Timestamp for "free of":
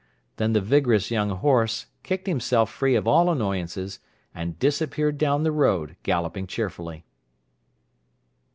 2.71-3.07